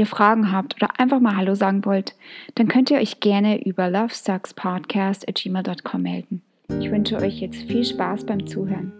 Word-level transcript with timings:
ihr 0.00 0.06
Fragen 0.06 0.50
habt 0.50 0.74
oder 0.74 0.98
einfach 0.98 1.20
mal 1.20 1.36
Hallo 1.36 1.54
sagen 1.54 1.84
wollt, 1.84 2.16
dann 2.56 2.66
könnt 2.68 2.90
ihr 2.90 2.98
euch 2.98 3.20
gerne 3.20 3.64
über 3.64 3.88
lovesuckspodcast.gmail.com 3.88 6.02
melden. 6.02 6.42
Ich 6.80 6.90
wünsche 6.90 7.16
euch 7.16 7.40
jetzt 7.40 7.62
viel 7.64 7.84
Spaß 7.84 8.24
beim 8.24 8.46
Zuhören. 8.46 8.92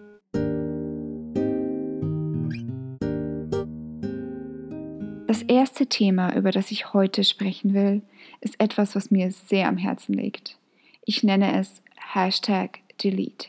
Das 5.27 5.41
erste 5.43 5.87
Thema, 5.87 6.37
über 6.37 6.51
das 6.51 6.71
ich 6.71 6.93
heute 6.93 7.25
sprechen 7.25 7.73
will, 7.73 8.03
ist 8.41 8.61
etwas, 8.61 8.95
was 8.95 9.11
mir 9.11 9.31
sehr 9.31 9.69
am 9.69 9.79
Herzen 9.79 10.13
liegt. 10.15 10.59
Ich 11.07 11.23
nenne 11.23 11.59
es 11.59 11.83
Hashtag 12.13 12.81
Delete. 13.03 13.49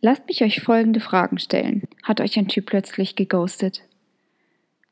Lasst 0.00 0.26
mich 0.26 0.42
euch 0.42 0.60
folgende 0.60 1.00
Fragen 1.00 1.38
stellen. 1.38 1.84
Hat 2.02 2.20
euch 2.20 2.38
ein 2.38 2.48
Typ 2.48 2.66
plötzlich 2.66 3.16
geghostet? 3.16 3.82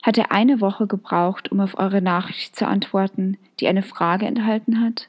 Hat 0.03 0.17
er 0.17 0.33
eine 0.33 0.61
Woche 0.61 0.87
gebraucht, 0.87 1.53
um 1.53 1.61
auf 1.61 1.79
eure 1.79 2.01
Nachricht 2.01 2.57
zu 2.57 2.67
antworten, 2.67 3.37
die 3.59 3.69
eine 3.69 3.83
Frage 3.83 4.27
enthalten 4.27 4.81
hat? 4.81 5.09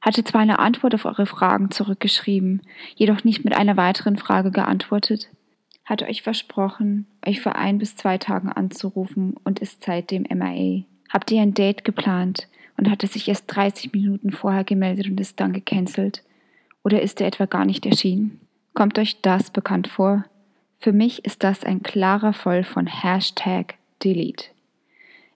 Hat 0.00 0.16
er 0.16 0.24
zwar 0.24 0.40
eine 0.40 0.58
Antwort 0.58 0.94
auf 0.94 1.04
eure 1.04 1.26
Fragen 1.26 1.70
zurückgeschrieben, 1.70 2.62
jedoch 2.94 3.24
nicht 3.24 3.44
mit 3.44 3.54
einer 3.54 3.76
weiteren 3.76 4.16
Frage 4.16 4.50
geantwortet? 4.50 5.28
Hat 5.84 6.02
er 6.02 6.08
euch 6.08 6.22
versprochen, 6.22 7.06
euch 7.26 7.40
vor 7.40 7.56
ein 7.56 7.78
bis 7.78 7.96
zwei 7.96 8.18
Tagen 8.18 8.50
anzurufen 8.50 9.34
und 9.44 9.58
ist 9.58 9.84
seitdem 9.84 10.22
MIA? 10.22 10.84
Habt 11.10 11.30
ihr 11.30 11.42
ein 11.42 11.54
Date 11.54 11.84
geplant 11.84 12.48
und 12.76 12.90
hat 12.90 13.02
er 13.02 13.08
sich 13.08 13.28
erst 13.28 13.44
30 13.48 13.92
Minuten 13.92 14.30
vorher 14.30 14.64
gemeldet 14.64 15.08
und 15.08 15.20
ist 15.20 15.40
dann 15.40 15.52
gecancelt? 15.52 16.22
Oder 16.84 17.02
ist 17.02 17.20
er 17.20 17.26
etwa 17.26 17.46
gar 17.46 17.64
nicht 17.64 17.84
erschienen? 17.84 18.40
Kommt 18.72 18.98
euch 18.98 19.20
das 19.20 19.50
bekannt 19.50 19.88
vor? 19.88 20.24
Für 20.78 20.92
mich 20.92 21.24
ist 21.24 21.42
das 21.42 21.64
ein 21.64 21.82
klarer 21.82 22.32
Fall 22.32 22.64
von 22.64 22.86
Hashtag 22.86 23.77
Delete. 24.04 24.46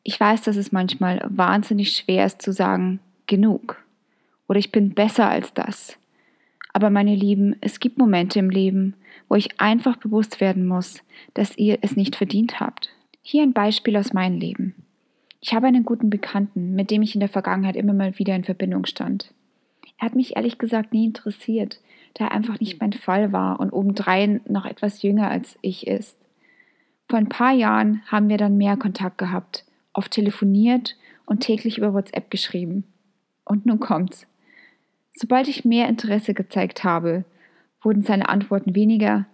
Ich 0.02 0.18
weiß, 0.18 0.42
dass 0.42 0.56
es 0.56 0.72
manchmal 0.72 1.24
wahnsinnig 1.28 1.96
schwer 1.96 2.26
ist 2.26 2.42
zu 2.42 2.52
sagen, 2.52 3.00
genug 3.26 3.82
oder 4.48 4.58
ich 4.58 4.70
bin 4.70 4.92
besser 4.92 5.30
als 5.30 5.54
das. 5.54 5.96
Aber 6.72 6.90
meine 6.90 7.14
Lieben, 7.14 7.56
es 7.60 7.80
gibt 7.80 7.98
Momente 7.98 8.38
im 8.38 8.50
Leben, 8.50 8.94
wo 9.28 9.34
ich 9.34 9.60
einfach 9.60 9.96
bewusst 9.96 10.40
werden 10.40 10.66
muss, 10.66 11.02
dass 11.34 11.56
ihr 11.56 11.78
es 11.80 11.96
nicht 11.96 12.16
verdient 12.16 12.60
habt. 12.60 12.90
Hier 13.22 13.42
ein 13.42 13.52
Beispiel 13.52 13.96
aus 13.96 14.12
meinem 14.12 14.38
Leben. 14.38 14.74
Ich 15.40 15.54
habe 15.54 15.66
einen 15.66 15.84
guten 15.84 16.10
Bekannten, 16.10 16.74
mit 16.74 16.90
dem 16.90 17.02
ich 17.02 17.14
in 17.14 17.20
der 17.20 17.28
Vergangenheit 17.28 17.76
immer 17.76 17.94
mal 17.94 18.18
wieder 18.18 18.36
in 18.36 18.44
Verbindung 18.44 18.86
stand. 18.86 19.32
Er 19.98 20.06
hat 20.06 20.14
mich 20.14 20.36
ehrlich 20.36 20.58
gesagt 20.58 20.92
nie 20.92 21.06
interessiert, 21.06 21.80
da 22.14 22.26
er 22.26 22.32
einfach 22.32 22.60
nicht 22.60 22.80
mein 22.80 22.92
Fall 22.92 23.32
war 23.32 23.58
und 23.58 23.72
obendrein 23.72 24.40
noch 24.46 24.66
etwas 24.66 25.02
jünger 25.02 25.30
als 25.30 25.56
ich 25.62 25.86
ist. 25.86 26.18
Vor 27.08 27.18
ein 27.18 27.28
paar 27.28 27.52
Jahren 27.52 28.02
haben 28.06 28.28
wir 28.28 28.38
dann 28.38 28.56
mehr 28.56 28.76
Kontakt 28.76 29.18
gehabt, 29.18 29.64
oft 29.92 30.12
telefoniert 30.12 30.96
und 31.26 31.40
täglich 31.40 31.78
über 31.78 31.94
WhatsApp 31.94 32.30
geschrieben. 32.30 32.84
Und 33.44 33.66
nun 33.66 33.80
kommt's. 33.80 34.26
Sobald 35.14 35.48
ich 35.48 35.64
mehr 35.64 35.88
Interesse 35.88 36.34
gezeigt 36.34 36.84
habe, 36.84 37.24
wurden 37.82 38.02
seine 38.02 38.28
Antworten 38.28 38.74
weniger. 38.74 39.26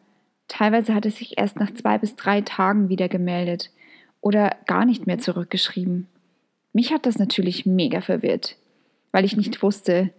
Teilweise 0.48 0.94
hat 0.94 1.04
er 1.04 1.10
sich 1.10 1.38
erst 1.38 1.58
nach 1.60 1.72
zwei 1.72 1.98
bis 1.98 2.16
drei 2.16 2.40
Tagen 2.40 2.88
wieder 2.88 3.08
gemeldet 3.08 3.70
oder 4.20 4.56
gar 4.66 4.84
nicht 4.84 5.06
mehr 5.06 5.18
zurückgeschrieben. 5.18 6.08
Mich 6.72 6.92
hat 6.92 7.06
das 7.06 7.18
natürlich 7.18 7.66
mega 7.66 8.00
verwirrt, 8.00 8.56
weil 9.12 9.24
ich 9.24 9.36
nicht 9.36 9.62
wusste, 9.62 10.10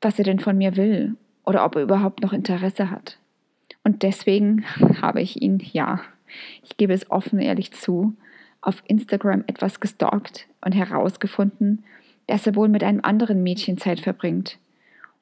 was 0.00 0.18
er 0.18 0.24
denn 0.24 0.38
von 0.38 0.56
mir 0.56 0.76
will 0.76 1.16
oder 1.44 1.64
ob 1.64 1.76
er 1.76 1.82
überhaupt 1.82 2.22
noch 2.22 2.32
Interesse 2.32 2.90
hat. 2.90 3.18
Und 3.84 4.02
deswegen 4.02 4.64
habe 5.02 5.20
ich 5.20 5.42
ihn, 5.42 5.60
ja, 5.72 6.00
ich 6.62 6.76
gebe 6.76 6.92
es 6.92 7.10
offen 7.10 7.38
ehrlich 7.38 7.72
zu, 7.72 8.14
auf 8.60 8.82
Instagram 8.86 9.44
etwas 9.46 9.80
gestalkt 9.80 10.48
und 10.60 10.72
herausgefunden, 10.72 11.84
dass 12.26 12.46
er 12.46 12.56
wohl 12.56 12.68
mit 12.68 12.84
einem 12.84 13.00
anderen 13.02 13.42
Mädchen 13.42 13.78
Zeit 13.78 14.00
verbringt. 14.00 14.58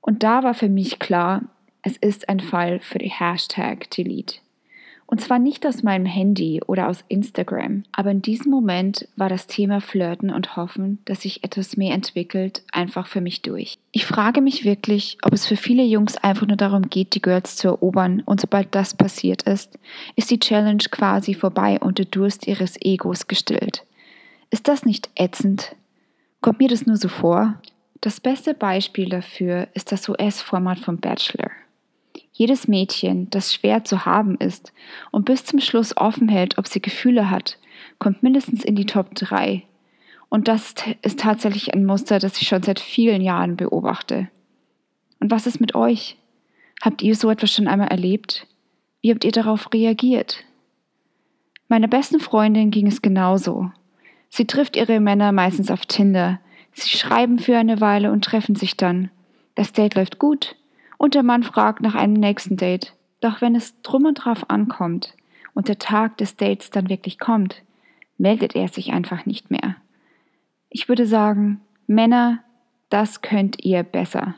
Und 0.00 0.22
da 0.22 0.42
war 0.42 0.54
für 0.54 0.68
mich 0.68 0.98
klar, 0.98 1.42
es 1.82 1.96
ist 1.96 2.28
ein 2.28 2.40
Fall 2.40 2.80
für 2.80 2.98
die 2.98 3.10
Hashtag 3.10 3.90
Delete. 3.90 4.38
Und 5.08 5.20
zwar 5.20 5.38
nicht 5.38 5.64
aus 5.64 5.84
meinem 5.84 6.04
Handy 6.04 6.60
oder 6.66 6.88
aus 6.88 7.04
Instagram, 7.06 7.84
aber 7.92 8.10
in 8.10 8.22
diesem 8.22 8.50
Moment 8.50 9.06
war 9.14 9.28
das 9.28 9.46
Thema 9.46 9.80
Flirten 9.80 10.30
und 10.30 10.56
Hoffen, 10.56 10.98
dass 11.04 11.22
sich 11.22 11.44
etwas 11.44 11.76
mehr 11.76 11.94
entwickelt, 11.94 12.64
einfach 12.72 13.06
für 13.06 13.20
mich 13.20 13.42
durch. 13.42 13.78
Ich 13.92 14.04
frage 14.04 14.40
mich 14.40 14.64
wirklich, 14.64 15.16
ob 15.22 15.32
es 15.32 15.46
für 15.46 15.56
viele 15.56 15.84
Jungs 15.84 16.16
einfach 16.16 16.48
nur 16.48 16.56
darum 16.56 16.90
geht, 16.90 17.14
die 17.14 17.22
Girls 17.22 17.56
zu 17.56 17.68
erobern 17.68 18.22
und 18.26 18.40
sobald 18.40 18.74
das 18.74 18.94
passiert 18.94 19.42
ist, 19.42 19.78
ist 20.16 20.30
die 20.30 20.40
Challenge 20.40 20.82
quasi 20.90 21.34
vorbei 21.34 21.78
und 21.78 21.98
der 21.98 22.06
Durst 22.06 22.48
ihres 22.48 22.76
Egos 22.80 23.28
gestillt. 23.28 23.84
Ist 24.50 24.66
das 24.66 24.84
nicht 24.84 25.08
ätzend? 25.14 25.76
Kommt 26.40 26.58
mir 26.58 26.68
das 26.68 26.84
nur 26.84 26.96
so 26.96 27.08
vor? 27.08 27.60
Das 28.00 28.20
beste 28.20 28.54
Beispiel 28.54 29.08
dafür 29.08 29.68
ist 29.74 29.92
das 29.92 30.08
US-Format 30.08 30.78
vom 30.80 30.98
Bachelor. 30.98 31.50
Jedes 32.38 32.68
Mädchen, 32.68 33.30
das 33.30 33.54
schwer 33.54 33.84
zu 33.84 34.04
haben 34.04 34.36
ist 34.36 34.74
und 35.10 35.24
bis 35.24 35.46
zum 35.46 35.58
Schluss 35.58 35.96
offen 35.96 36.28
hält, 36.28 36.58
ob 36.58 36.66
sie 36.66 36.82
Gefühle 36.82 37.30
hat, 37.30 37.58
kommt 37.98 38.22
mindestens 38.22 38.62
in 38.62 38.76
die 38.76 38.84
Top 38.84 39.14
3. 39.14 39.62
Und 40.28 40.46
das 40.46 40.74
ist 41.00 41.20
tatsächlich 41.20 41.72
ein 41.72 41.86
Muster, 41.86 42.18
das 42.18 42.38
ich 42.38 42.46
schon 42.46 42.62
seit 42.62 42.78
vielen 42.78 43.22
Jahren 43.22 43.56
beobachte. 43.56 44.28
Und 45.18 45.30
was 45.30 45.46
ist 45.46 45.62
mit 45.62 45.74
euch? 45.74 46.18
Habt 46.82 47.00
ihr 47.00 47.16
so 47.16 47.30
etwas 47.30 47.54
schon 47.54 47.68
einmal 47.68 47.88
erlebt? 47.88 48.46
Wie 49.00 49.10
habt 49.10 49.24
ihr 49.24 49.32
darauf 49.32 49.72
reagiert? 49.72 50.44
Meiner 51.68 51.88
besten 51.88 52.20
Freundin 52.20 52.70
ging 52.70 52.86
es 52.86 53.00
genauso. 53.00 53.70
Sie 54.28 54.44
trifft 54.44 54.76
ihre 54.76 55.00
Männer 55.00 55.32
meistens 55.32 55.70
auf 55.70 55.86
Tinder. 55.86 56.38
Sie 56.72 56.90
schreiben 56.98 57.38
für 57.38 57.56
eine 57.56 57.80
Weile 57.80 58.12
und 58.12 58.26
treffen 58.26 58.56
sich 58.56 58.76
dann. 58.76 59.10
Das 59.54 59.72
Date 59.72 59.94
läuft 59.94 60.18
gut, 60.18 60.54
und 60.98 61.14
der 61.14 61.22
Mann 61.22 61.42
fragt 61.42 61.80
nach 61.82 61.94
einem 61.94 62.14
nächsten 62.14 62.56
Date. 62.56 62.94
Doch 63.20 63.40
wenn 63.40 63.54
es 63.54 63.80
drum 63.82 64.04
und 64.04 64.14
drauf 64.14 64.50
ankommt 64.50 65.14
und 65.54 65.68
der 65.68 65.78
Tag 65.78 66.16
des 66.18 66.36
Dates 66.36 66.70
dann 66.70 66.88
wirklich 66.88 67.18
kommt, 67.18 67.62
meldet 68.18 68.54
er 68.54 68.68
sich 68.68 68.92
einfach 68.92 69.26
nicht 69.26 69.50
mehr. 69.50 69.76
Ich 70.68 70.88
würde 70.88 71.06
sagen, 71.06 71.60
Männer, 71.86 72.42
das 72.88 73.22
könnt 73.22 73.64
ihr 73.64 73.82
besser. 73.82 74.34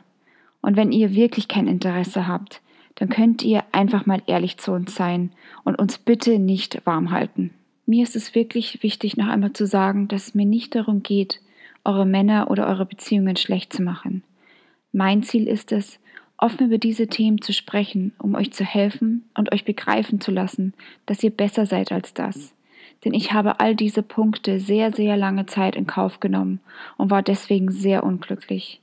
Und 0.61 0.75
wenn 0.75 0.91
ihr 0.91 1.13
wirklich 1.13 1.47
kein 1.47 1.67
Interesse 1.67 2.27
habt, 2.27 2.61
dann 2.95 3.09
könnt 3.09 3.43
ihr 3.43 3.63
einfach 3.71 4.05
mal 4.05 4.21
ehrlich 4.27 4.57
zu 4.57 4.71
uns 4.73 4.95
sein 4.95 5.31
und 5.63 5.79
uns 5.79 5.97
bitte 5.97 6.37
nicht 6.37 6.85
warm 6.85 7.11
halten. 7.11 7.51
Mir 7.85 8.03
ist 8.03 8.15
es 8.15 8.35
wirklich 8.35 8.83
wichtig, 8.83 9.17
noch 9.17 9.27
einmal 9.27 9.53
zu 9.53 9.65
sagen, 9.65 10.07
dass 10.07 10.27
es 10.27 10.35
mir 10.35 10.45
nicht 10.45 10.75
darum 10.75 11.01
geht, 11.01 11.41
eure 11.85 12.05
Männer 12.05 12.51
oder 12.51 12.67
eure 12.67 12.85
Beziehungen 12.85 13.35
schlecht 13.35 13.73
zu 13.73 13.81
machen. 13.81 14.23
Mein 14.91 15.23
Ziel 15.23 15.47
ist 15.47 15.71
es, 15.71 15.99
offen 16.39 16.67
über 16.67 16.77
diese 16.77 17.07
Themen 17.07 17.41
zu 17.41 17.53
sprechen, 17.53 18.13
um 18.17 18.35
euch 18.35 18.51
zu 18.53 18.63
helfen 18.63 19.29
und 19.35 19.51
euch 19.51 19.65
begreifen 19.65 20.21
zu 20.21 20.31
lassen, 20.31 20.73
dass 21.05 21.23
ihr 21.23 21.31
besser 21.31 21.65
seid 21.65 21.91
als 21.91 22.13
das. 22.13 22.53
Denn 23.03 23.13
ich 23.13 23.31
habe 23.31 23.59
all 23.59 23.75
diese 23.75 24.03
Punkte 24.03 24.59
sehr, 24.59 24.91
sehr 24.91 25.15
lange 25.15 25.45
Zeit 25.45 25.75
in 25.75 25.87
Kauf 25.87 26.19
genommen 26.19 26.59
und 26.97 27.11
war 27.11 27.21
deswegen 27.21 27.71
sehr 27.71 28.03
unglücklich. 28.03 28.81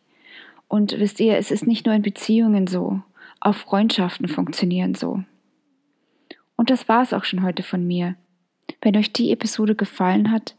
Und 0.68 0.98
wisst 0.98 1.20
ihr, 1.20 1.36
es 1.36 1.50
ist 1.50 1.66
nicht 1.66 1.86
nur 1.86 1.94
in 1.94 2.02
Beziehungen 2.02 2.66
so, 2.66 3.02
auch 3.40 3.54
Freundschaften 3.54 4.28
funktionieren 4.28 4.94
so. 4.94 5.22
Und 6.56 6.70
das 6.70 6.88
war 6.88 7.02
es 7.02 7.12
auch 7.12 7.24
schon 7.24 7.42
heute 7.42 7.62
von 7.62 7.86
mir. 7.86 8.16
Wenn 8.80 8.96
euch 8.96 9.12
die 9.12 9.30
Episode 9.30 9.74
gefallen 9.74 10.30
hat, 10.30 10.56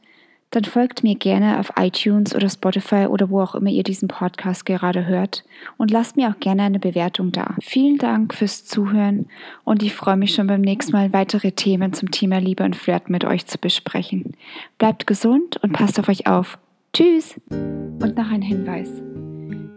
dann 0.51 0.63
folgt 0.63 1.03
mir 1.03 1.15
gerne 1.15 1.59
auf 1.59 1.73
iTunes 1.77 2.33
oder 2.33 2.49
Spotify 2.49 3.07
oder 3.07 3.29
wo 3.29 3.41
auch 3.41 3.55
immer 3.55 3.69
ihr 3.69 3.83
diesen 3.83 4.07
Podcast 4.07 4.65
gerade 4.65 5.05
hört 5.05 5.43
und 5.77 5.91
lasst 5.91 6.15
mir 6.15 6.29
auch 6.29 6.39
gerne 6.39 6.63
eine 6.63 6.79
Bewertung 6.79 7.31
da. 7.31 7.55
Vielen 7.61 7.97
Dank 7.97 8.33
fürs 8.33 8.65
Zuhören 8.65 9.27
und 9.65 9.83
ich 9.83 9.93
freue 9.93 10.17
mich 10.17 10.33
schon 10.33 10.47
beim 10.47 10.61
nächsten 10.61 10.93
Mal 10.93 11.11
weitere 11.11 11.51
Themen 11.51 11.93
zum 11.93 12.11
Thema 12.11 12.39
Liebe 12.39 12.63
und 12.63 12.75
Flirt 12.75 13.09
mit 13.09 13.25
euch 13.25 13.45
zu 13.45 13.57
besprechen. 13.57 14.33
Bleibt 14.77 15.05
gesund 15.05 15.57
und 15.61 15.73
passt 15.73 15.99
auf 15.99 16.07
euch 16.07 16.27
auf. 16.27 16.57
Tschüss! 16.93 17.39
Und 17.49 18.15
noch 18.15 18.31
ein 18.31 18.41
Hinweis. 18.41 18.89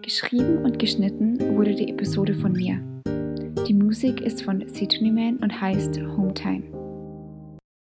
Geschrieben 0.02 0.64
und 0.64 0.78
geschnitten 0.78 1.56
wurde 1.56 1.74
die 1.74 1.90
Episode 1.90 2.34
von 2.34 2.52
mir. 2.52 2.80
Die 3.66 3.74
Musik 3.74 4.20
ist 4.20 4.42
von 4.42 4.66
Sidney 4.68 5.10
Man 5.10 5.36
und 5.36 5.60
heißt 5.60 6.00
Hometime. 6.16 6.79